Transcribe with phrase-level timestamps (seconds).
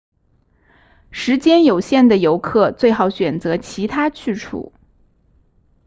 [1.11, 4.73] 时间有限的游客最好选择其他去处